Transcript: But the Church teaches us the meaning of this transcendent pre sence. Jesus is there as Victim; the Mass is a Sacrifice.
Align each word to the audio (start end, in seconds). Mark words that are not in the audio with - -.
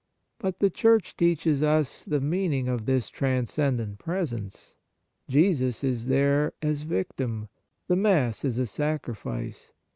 But 0.39 0.57
the 0.57 0.71
Church 0.71 1.15
teaches 1.15 1.61
us 1.61 2.03
the 2.03 2.19
meaning 2.19 2.67
of 2.67 2.87
this 2.87 3.07
transcendent 3.07 3.99
pre 3.99 4.25
sence. 4.25 4.77
Jesus 5.29 5.83
is 5.83 6.07
there 6.07 6.53
as 6.59 6.81
Victim; 6.81 7.49
the 7.87 7.95
Mass 7.95 8.43
is 8.43 8.57
a 8.57 8.65
Sacrifice. 8.65 9.71